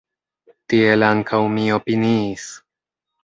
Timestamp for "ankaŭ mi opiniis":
1.09-2.47